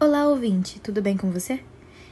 [0.00, 1.58] Olá, ouvinte, tudo bem com você?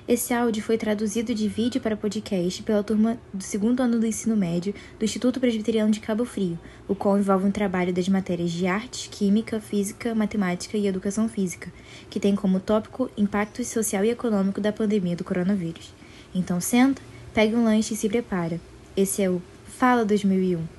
[0.09, 4.37] Esse áudio foi traduzido de vídeo para podcast pela turma do segundo ano do ensino
[4.37, 8.67] médio do Instituto Presbiteriano de Cabo Frio, o qual envolve um trabalho das matérias de
[8.67, 11.73] arte, química, física, matemática e educação física,
[12.11, 15.95] que tem como tópico impacto social e econômico da pandemia do coronavírus.
[16.35, 17.01] Então senta,
[17.33, 18.61] pegue um lanche e se prepara.
[18.97, 20.76] Esse é o Fala 2001.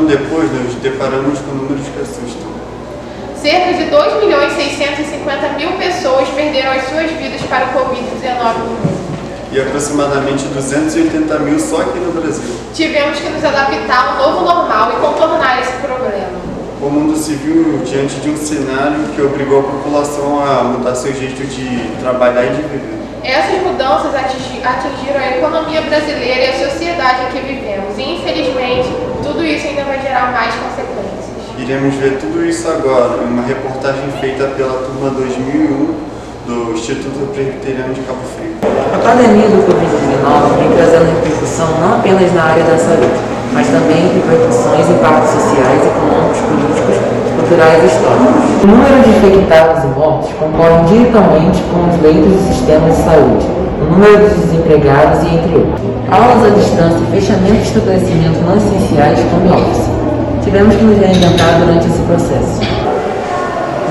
[0.00, 2.50] Ano depois, nos deparamos com números que assustam.
[3.36, 8.58] Cerca de 2 milhões e 650 mil pessoas perderam as suas vidas para o Covid-19
[8.58, 9.00] no mundo.
[9.52, 12.54] E aproximadamente 280 mil só aqui no Brasil.
[12.74, 16.38] Tivemos que nos adaptar ao novo normal e contornar esse problema.
[16.80, 21.12] O mundo se viu diante de um cenário que obrigou a população a mudar seu
[21.12, 23.00] jeito de trabalhar e de viver.
[23.22, 27.98] Essas mudanças atingi- atingiram a economia brasileira e a sociedade em que vivemos.
[27.98, 28.88] E, infelizmente,
[29.30, 31.30] tudo isso ainda vai gerar mais consequências.
[31.56, 35.94] Iremos ver tudo isso agora em uma reportagem feita pela turma 2001
[36.46, 38.58] do Instituto Presbiteriano de Cabo Frio.
[38.90, 43.20] A pandemia do Covid-19 vem trazendo repercussão não apenas na área da saúde,
[43.52, 46.96] mas também repercussões e impactos sociais, econômicos, políticos,
[47.38, 48.50] culturais e históricos.
[48.50, 53.46] O número de infectados e mortes concorre diretamente com os leitos e sistemas de saúde,
[53.46, 55.99] o número dos desempregados e entre outros.
[56.10, 59.86] Aulas à distância e fechamento de estabelecimentos não essenciais como office.
[60.42, 62.58] Tivemos que nos reinventar durante esse processo.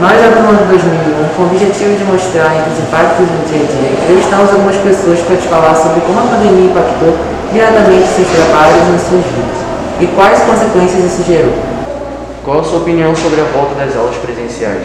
[0.03, 3.63] Nós, a turma de 2001, com o objetivo de mostrar entre os impactos no dia
[3.63, 7.15] a dia, entrevistamos algumas pessoas para te falar sobre como a pandemia impactou
[7.51, 9.59] diretamente seus trabalhos e nas suas vidas
[9.99, 11.53] e quais consequências isso gerou.
[12.43, 14.83] Qual a sua opinião sobre a volta das aulas presenciais?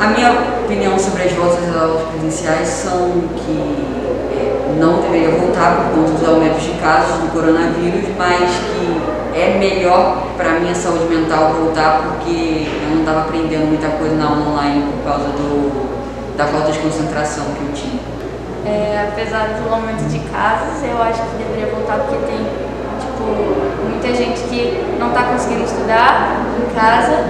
[0.00, 0.32] A minha
[0.64, 4.01] opinião sobre as voltas às aulas presenciais são que
[4.78, 9.02] não deveria voltar por conta dos aumentos de casos do coronavírus, mas que
[9.34, 14.26] é melhor para minha saúde mental voltar porque eu não estava aprendendo muita coisa na
[14.26, 18.00] aula online por causa do, da falta de concentração que eu tinha.
[18.64, 22.38] É, apesar do aumento de casos, eu acho que deveria voltar porque tem
[23.00, 23.24] tipo,
[23.88, 27.24] muita gente que não está conseguindo estudar em casa,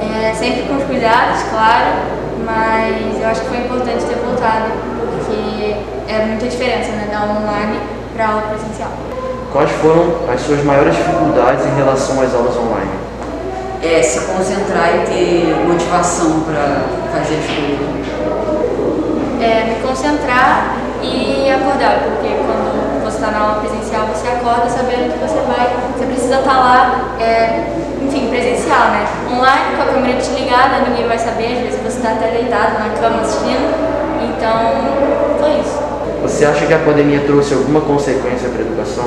[0.00, 4.70] é, sempre com os cuidados, claro, mas eu acho que foi importante ter voltado,
[5.16, 7.78] porque é muita diferença né, da aula online
[8.16, 8.90] para a aula presencial.
[9.52, 12.90] Quais foram as suas maiores dificuldades em relação às aulas online?
[13.82, 16.82] É se concentrar e ter motivação para
[17.12, 18.08] fazer as coisas.
[19.40, 25.12] É, me concentrar e acordar, porque quando você está na aula presencial, você acorda sabendo
[25.12, 27.64] que você vai, você precisa estar lá, é,
[28.02, 29.06] enfim, presencial, né?
[29.30, 32.90] Online, com a câmera desligada, ninguém vai saber, às vezes você está até deitado na
[33.00, 33.72] cama assistindo,
[34.20, 35.87] então foi isso.
[36.22, 39.04] Você acha que a pandemia trouxe alguma consequência para a educação?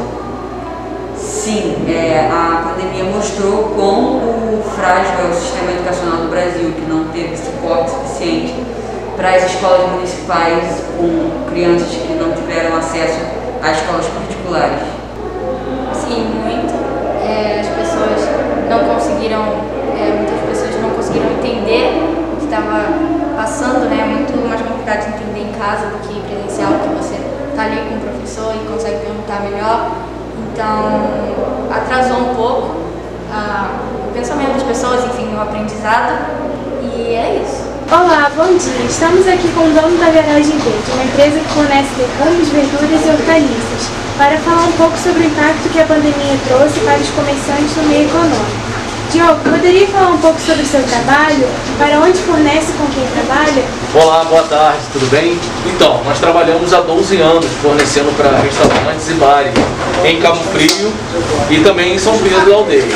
[1.16, 6.86] Sim, é, a pandemia mostrou quão o frágil é o sistema educacional do Brasil, que
[6.90, 8.54] não teve suporte suficiente
[9.18, 13.20] para as escolas municipais com crianças que não tiveram acesso
[13.62, 14.82] a escolas particulares.
[15.94, 16.74] Sim, muito.
[17.24, 18.22] É, as pessoas
[18.70, 19.42] não conseguiram,
[20.00, 22.02] é, muitas pessoas não conseguiram entender
[22.34, 22.86] o que estava
[23.36, 24.00] passando, né?
[24.02, 25.31] É muito mais complicado de entender
[25.62, 27.22] casa do que presencial, que você
[27.54, 29.92] está ali com o professor e consegue perguntar melhor.
[30.50, 31.06] Então,
[31.70, 32.82] atrasou um pouco
[33.32, 33.70] ah,
[34.10, 36.18] o pensamento das pessoas, enfim, o aprendizado.
[36.82, 37.70] E é isso.
[37.92, 38.86] Olá, bom dia.
[38.90, 43.10] Estamos aqui com o dono da Garagem Verde, uma empresa que fornece legumes, verduras e
[43.10, 43.84] hortaliças,
[44.18, 47.84] para falar um pouco sobre o impacto que a pandemia trouxe para os comerciantes no
[47.84, 48.71] meio econômico.
[49.12, 51.44] Diogo, poderia falar um pouco sobre o seu trabalho,
[51.78, 53.66] para onde fornece com quem trabalha?
[53.94, 55.38] Olá, boa tarde, tudo bem?
[55.68, 59.52] Então, nós trabalhamos há 12 anos fornecendo para restaurantes e bares
[60.06, 60.94] em Cabo Frio
[61.50, 62.88] e também em São Pedro, aldeia.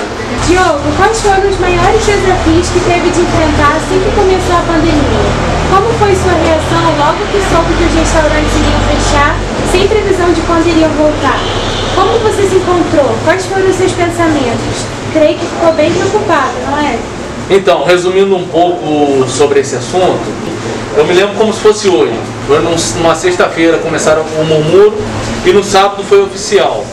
[0.47, 5.27] Diogo, quais foram os maiores desafios que teve de enfrentar assim que começou a pandemia?
[5.67, 9.35] Como foi sua reação logo que soube que os restaurantes iriam fechar,
[9.69, 11.43] sem previsão de quando iriam voltar?
[11.93, 13.11] Como você se encontrou?
[13.25, 14.94] Quais foram os seus pensamentos?
[15.15, 16.99] Creio que ficou bem não é?
[17.49, 20.19] Então, resumindo um pouco sobre esse assunto,
[20.97, 22.11] eu me lembro como se fosse hoje.
[22.45, 24.93] Foi num- numa sexta-feira começaram com o murmúrio
[25.45, 26.83] e no sábado foi oficial.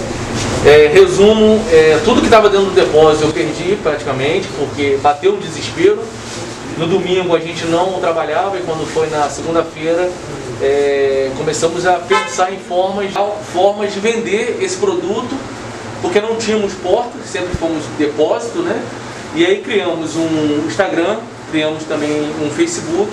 [0.65, 5.39] É, resumo, é, tudo que estava dentro do depósito eu perdi praticamente, porque bateu o
[5.39, 5.99] desespero.
[6.79, 10.09] No domingo a gente não trabalhava e quando foi na segunda-feira
[10.63, 13.11] é, começamos a pensar em formas,
[13.53, 15.35] formas de vender esse produto,
[16.03, 18.83] porque não tínhamos portas, sempre fomos depósito, né?
[19.35, 21.19] E aí criamos um Instagram,
[21.51, 22.11] criamos também
[22.43, 23.11] um Facebook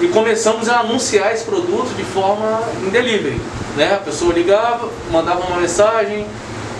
[0.00, 3.40] e começamos a anunciar esse produto de forma em delivery.
[3.76, 3.94] Né?
[3.94, 6.26] A pessoa ligava, mandava uma mensagem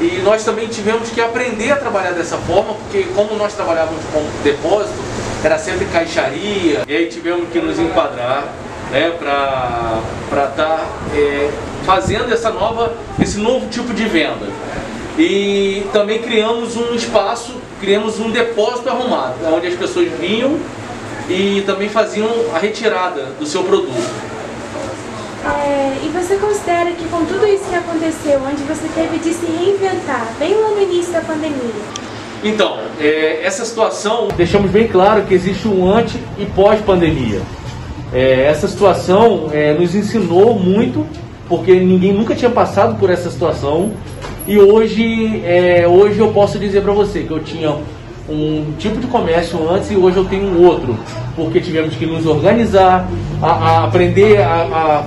[0.00, 4.22] e nós também tivemos que aprender a trabalhar dessa forma, porque como nós trabalhávamos com
[4.44, 4.98] depósito,
[5.42, 8.44] era sempre caixaria, e aí tivemos que nos enquadrar
[8.90, 10.00] né, para
[10.30, 11.50] estar tá, é,
[11.84, 14.46] fazendo essa nova, esse novo tipo de venda.
[15.18, 20.56] E também criamos um espaço, criamos um depósito arrumado, onde as pessoas vinham
[21.28, 24.28] e também faziam a retirada do seu produto.
[25.44, 29.46] É, e você considera que com tudo isso que aconteceu, onde você teve de se
[29.46, 31.74] reinventar, bem lá no início da pandemia?
[32.44, 37.40] Então, é, essa situação, deixamos bem claro que existe um antes e pós-pandemia.
[38.12, 41.06] É, essa situação é, nos ensinou muito,
[41.48, 43.92] porque ninguém nunca tinha passado por essa situação.
[44.48, 47.76] E hoje, é, hoje eu posso dizer para você que eu tinha
[48.26, 50.98] um tipo de comércio antes e hoje eu tenho outro,
[51.36, 53.06] porque tivemos que nos organizar,
[53.42, 55.04] a, a aprender a,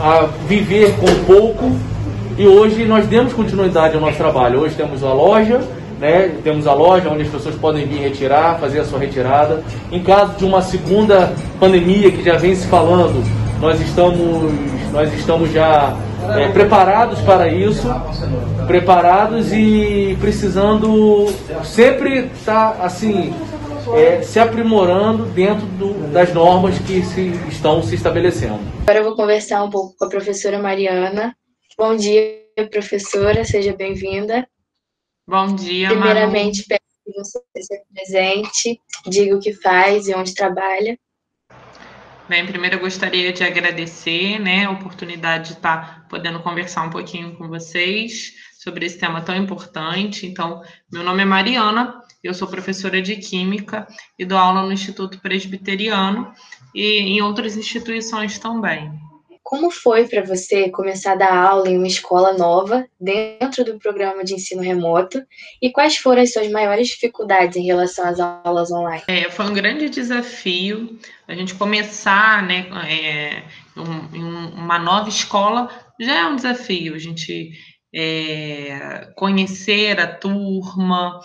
[0.00, 1.72] a, a, viver com pouco
[2.38, 4.60] e hoje nós demos continuidade ao nosso trabalho.
[4.60, 5.60] Hoje temos a loja,
[6.00, 6.32] né?
[6.42, 9.62] temos a loja onde as pessoas podem vir retirar, fazer a sua retirada.
[9.92, 13.22] Em caso de uma segunda pandemia que já vem se falando,
[13.60, 14.50] nós estamos,
[14.90, 15.94] nós estamos já
[16.38, 17.86] é, preparados para isso,
[18.66, 21.26] preparados e precisando
[21.64, 23.32] sempre estar tá, assim
[23.92, 28.60] é, se aprimorando dentro do, das normas que se, estão se estabelecendo.
[28.82, 31.36] Agora eu vou conversar um pouco com a professora Mariana.
[31.76, 34.46] Bom dia, professora, seja bem-vinda.
[35.26, 40.98] Bom dia, Primeiramente, peço que você se presente, diga o que faz e onde trabalha.
[42.26, 47.36] Bem, primeiro eu gostaria de agradecer né, a oportunidade de estar podendo conversar um pouquinho
[47.36, 50.26] com vocês sobre esse tema tão importante.
[50.26, 53.86] Então, meu nome é Mariana, eu sou professora de Química
[54.18, 56.32] e dou aula no Instituto Presbiteriano
[56.74, 58.90] e em outras instituições também.
[59.54, 64.24] Como foi para você começar a dar aula em uma escola nova, dentro do programa
[64.24, 65.22] de ensino remoto,
[65.62, 69.04] e quais foram as suas maiores dificuldades em relação às aulas online?
[69.06, 70.98] É, foi um grande desafio
[71.28, 73.44] a gente começar né, é,
[73.76, 75.70] um, uma nova escola,
[76.00, 77.52] já é um desafio, a gente
[77.94, 81.20] é, conhecer a turma,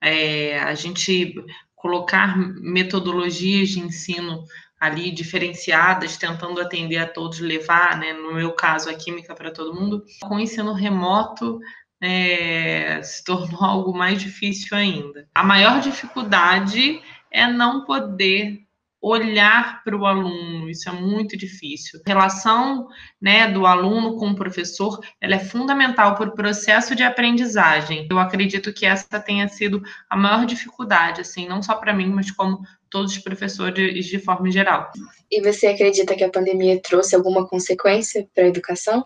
[0.00, 1.34] é, a gente
[1.74, 4.44] colocar metodologias de ensino
[4.82, 9.72] ali diferenciadas, tentando atender a todos, levar, né, no meu caso, a química para todo
[9.72, 10.04] mundo.
[10.20, 11.60] Com o ensino remoto,
[12.02, 15.28] é, se tornou algo mais difícil ainda.
[15.32, 17.00] A maior dificuldade
[17.30, 18.58] é não poder
[19.00, 22.00] olhar para o aluno, isso é muito difícil.
[22.04, 22.88] A relação
[23.20, 28.08] né, do aluno com o professor ela é fundamental para o processo de aprendizagem.
[28.10, 29.80] Eu acredito que essa tenha sido
[30.10, 34.50] a maior dificuldade, assim, não só para mim, mas como todos os professores de forma
[34.50, 34.92] geral.
[35.30, 39.04] E você acredita que a pandemia trouxe alguma consequência para a educação?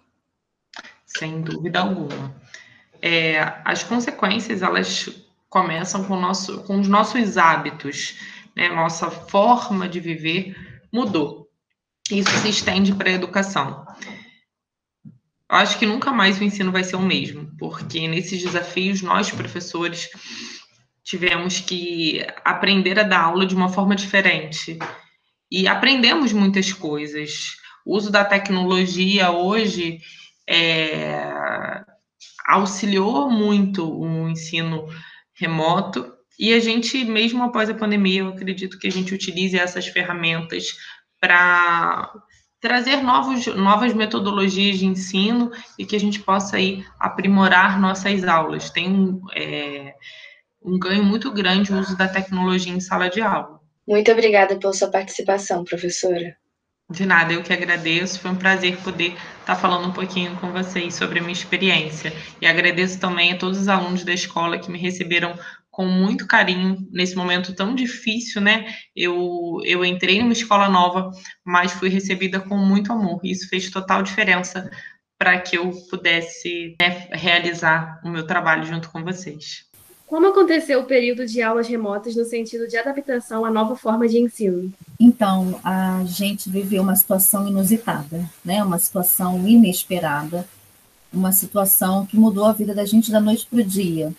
[1.07, 2.35] Sem dúvida alguma.
[3.01, 5.09] É, as consequências elas
[5.49, 8.19] começam com, nosso, com os nossos hábitos
[8.57, 10.57] né, nossa forma de viver
[10.91, 11.47] mudou.
[12.11, 13.85] Isso se estende para a educação.
[15.05, 19.31] Eu acho que nunca mais o ensino vai ser o mesmo, porque nesses desafios nós,
[19.31, 20.09] professores,
[21.07, 24.77] tivemos que aprender a dar aula de uma forma diferente.
[25.49, 27.57] E aprendemos muitas coisas.
[27.87, 30.01] O uso da tecnologia hoje
[30.51, 31.23] é,
[32.45, 34.89] auxiliou muito o ensino
[35.33, 39.87] remoto e a gente, mesmo após a pandemia, eu acredito que a gente utilize essas
[39.87, 40.77] ferramentas
[41.21, 42.13] para
[42.61, 48.71] trazer novos, novas metodologias de ensino e que a gente possa aí aprimorar nossas aulas.
[48.71, 49.95] Tem é,
[50.67, 53.61] um ganho muito grande o uso da tecnologia em sala de aula.
[53.87, 56.37] Muito obrigada pela sua participação, professora.
[56.91, 58.21] De nada, eu que agradeço.
[58.21, 62.13] Foi um prazer poder estar falando um pouquinho com vocês sobre a minha experiência.
[62.41, 65.37] E agradeço também a todos os alunos da escola que me receberam
[65.71, 68.67] com muito carinho nesse momento tão difícil, né?
[68.95, 71.11] Eu, eu entrei numa escola nova,
[71.45, 73.21] mas fui recebida com muito amor.
[73.23, 74.71] E isso fez total diferença
[75.19, 79.66] para que eu pudesse né, realizar o meu trabalho junto com vocês.
[80.07, 84.19] Como aconteceu o período de aulas remotas no sentido de adaptação à nova forma de
[84.19, 84.73] ensino?
[85.01, 88.63] Então, a gente viveu uma situação inusitada, né?
[88.63, 90.47] Uma situação inesperada,
[91.13, 94.15] uma situação que mudou a vida da gente da noite para o dia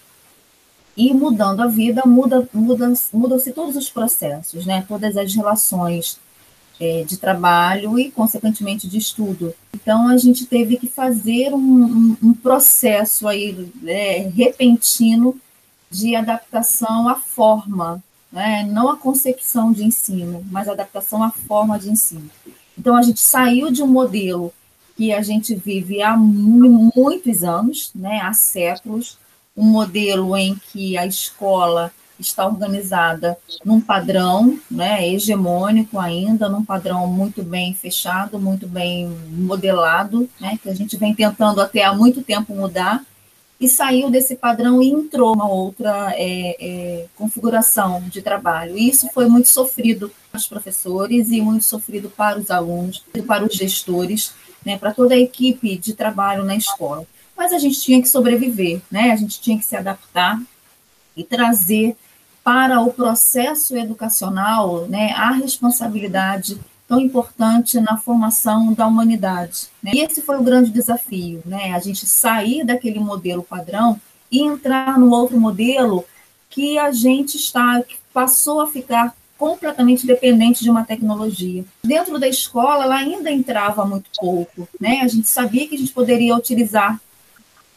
[0.98, 4.84] e mudando a vida, muda, muda, mudam-se todos os processos, né?
[4.88, 6.20] todas as relações
[6.80, 9.54] é, de trabalho e, consequentemente, de estudo.
[9.74, 15.40] Então, a gente teve que fazer um, um, um processo aí, é, repentino
[15.90, 18.68] de adaptação à forma né?
[18.70, 22.30] não a concepção de ensino, mas adaptação à forma de ensino.
[22.78, 24.54] Então, a gente saiu de um modelo
[24.96, 29.18] que a gente vive há muitos anos, né, há séculos,
[29.56, 37.06] um modelo em que a escola está organizada num padrão né, hegemônico ainda, num padrão
[37.06, 42.24] muito bem fechado, muito bem modelado, né, que a gente vem tentando até há muito
[42.24, 43.04] tempo mudar,
[43.60, 48.78] e saiu desse padrão e entrou uma outra é, é, configuração de trabalho.
[48.78, 53.44] E isso foi muito sofrido para os professores e muito sofrido para os alunos, para
[53.44, 54.34] os gestores,
[54.64, 57.06] né, para toda a equipe de trabalho na escola.
[57.36, 59.12] Mas a gente tinha que sobreviver, né?
[59.12, 60.42] a gente tinha que se adaptar
[61.16, 61.96] e trazer
[62.44, 69.68] para o processo educacional né, a responsabilidade tão importante na formação da humanidade.
[69.84, 69.92] Né?
[69.96, 71.74] E esse foi o grande desafio, né?
[71.74, 74.00] a gente sair daquele modelo padrão
[74.32, 76.06] e entrar no outro modelo
[76.50, 81.64] que a gente está que passou a ficar completamente dependente de uma tecnologia.
[81.84, 85.02] Dentro da escola, ela ainda entrava muito pouco, né?
[85.02, 87.00] A gente sabia que a gente poderia utilizar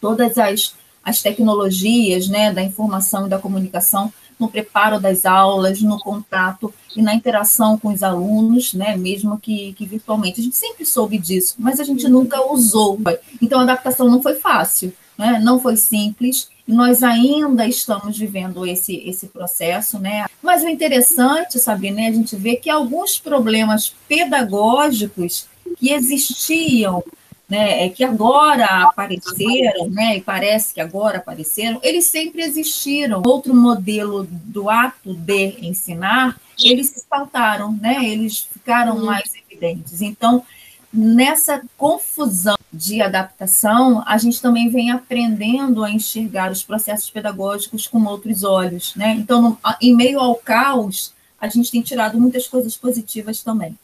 [0.01, 0.75] todas as,
[1.05, 4.11] as tecnologias, né, da informação e da comunicação
[4.41, 9.75] no preparo das aulas, no contato e na interação com os alunos, né, mesmo que,
[9.75, 10.41] que virtualmente.
[10.41, 12.99] A gente sempre soube disso, mas a gente nunca usou.
[13.41, 18.97] Então, a adaptação não foi fácil, né, não foi simples, nós ainda estamos vivendo esse,
[19.07, 20.27] esse processo, né?
[20.41, 27.03] Mas o interessante, sabe, né, a gente vê que alguns problemas pedagógicos que existiam
[27.51, 33.21] né, é que agora apareceram, né, e parece que agora apareceram, eles sempre existiram.
[33.27, 39.07] Outro modelo do ato de ensinar, eles se saltaram, né, eles ficaram uhum.
[39.07, 40.01] mais evidentes.
[40.01, 40.45] Então,
[40.93, 48.05] nessa confusão de adaptação, a gente também vem aprendendo a enxergar os processos pedagógicos com
[48.05, 49.15] outros olhos, né?
[49.19, 53.77] Então, no, em meio ao caos, a gente tem tirado muitas coisas positivas também.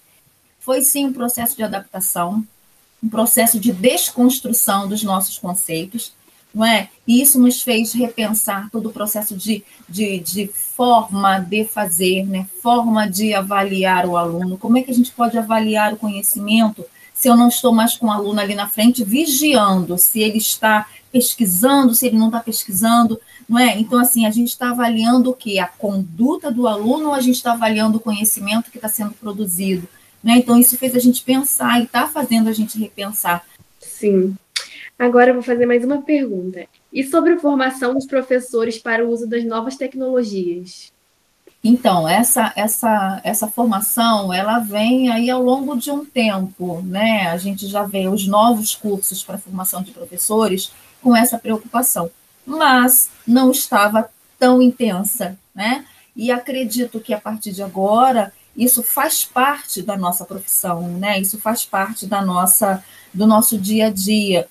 [0.61, 2.45] Foi sim um processo de adaptação,
[3.03, 6.13] um processo de desconstrução dos nossos conceitos,
[6.55, 6.89] não é?
[7.07, 12.47] E isso nos fez repensar todo o processo de, de, de forma de fazer, né?
[12.63, 14.57] forma de avaliar o aluno.
[14.57, 18.07] Como é que a gente pode avaliar o conhecimento se eu não estou mais com
[18.07, 23.21] o aluno ali na frente vigiando se ele está pesquisando, se ele não está pesquisando,
[23.49, 23.79] não é?
[23.79, 25.59] Então, assim, a gente está avaliando o que?
[25.59, 29.89] A conduta do aluno ou a gente está avaliando o conhecimento que está sendo produzido?
[30.27, 30.39] Né?
[30.39, 33.47] Então, isso fez a gente pensar e está fazendo a gente repensar.
[33.79, 34.37] Sim.
[34.99, 36.67] Agora eu vou fazer mais uma pergunta.
[36.93, 40.93] E sobre a formação dos professores para o uso das novas tecnologias?
[41.63, 47.29] Então, essa, essa, essa formação, ela vem aí ao longo de um tempo, né?
[47.29, 52.11] A gente já vê os novos cursos para formação de professores com essa preocupação,
[52.45, 55.85] mas não estava tão intensa, né?
[56.17, 61.21] E acredito que a partir de agora isso faz parte da nossa profissão, né?
[61.21, 62.83] Isso faz parte da nossa
[63.13, 64.49] do nosso dia a dia.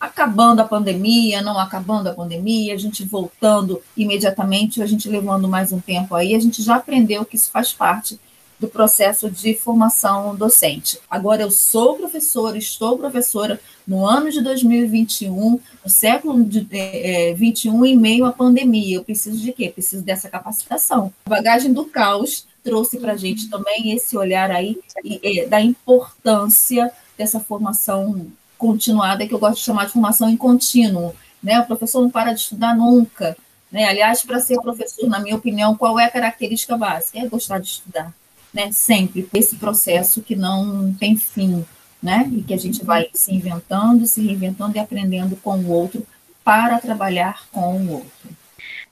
[0.00, 5.72] Acabando a pandemia, não acabando a pandemia, a gente voltando imediatamente, a gente levando mais
[5.72, 8.18] um tempo aí, a gente já aprendeu que isso faz parte
[8.58, 10.98] do processo de formação docente.
[11.08, 17.84] Agora, eu sou professora, estou professora no ano de 2021, no século de, é, 21,
[17.86, 18.96] em meio à pandemia.
[18.96, 19.68] Eu preciso de quê?
[19.68, 21.12] Preciso dessa capacitação.
[21.26, 27.40] Bagagem do caos trouxe para a gente também esse olhar aí e, da importância dessa
[27.40, 31.14] formação continuada, que eu gosto de chamar de formação em contínuo.
[31.42, 31.60] Né?
[31.60, 33.36] O professor não para de estudar nunca.
[33.70, 33.84] Né?
[33.84, 37.18] Aliás, para ser professor, na minha opinião, qual é a característica básica?
[37.18, 38.12] É gostar de estudar.
[38.52, 38.72] Né?
[38.72, 41.64] Sempre esse processo que não tem fim,
[42.02, 42.28] né?
[42.32, 46.06] E que a gente vai se inventando, se reinventando e aprendendo com o outro
[46.42, 48.30] para trabalhar com o outro.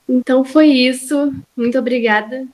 [0.07, 1.33] Então foi isso.
[1.55, 2.47] Muito obrigada.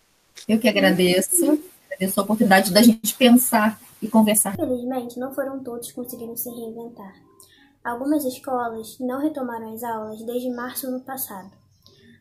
[0.48, 1.60] Eu que agradeço.
[1.86, 4.54] Agradeço a oportunidade da gente pensar e conversar.
[4.54, 7.14] Infelizmente, não foram todos que conseguiram se reinventar.
[7.84, 11.52] Algumas escolas não retomaram as aulas desde março do ano passado.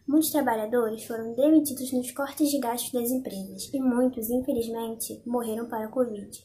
[0.06, 5.86] Muitos trabalhadores foram demitidos nos cortes de gastos das empresas e muitos, infelizmente, morreram para
[5.86, 6.44] a Covid.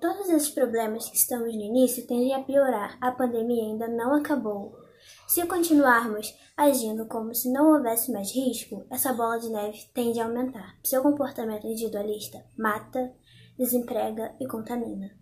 [0.00, 2.96] Todos esses problemas que estamos no início tendem a piorar.
[3.00, 4.74] A pandemia ainda não acabou.
[5.26, 10.24] Se continuarmos agindo como se não houvesse mais risco, essa bola de neve tende a
[10.24, 10.76] aumentar.
[10.82, 13.14] Seu comportamento individualista mata,
[13.56, 15.19] desemprega e contamina.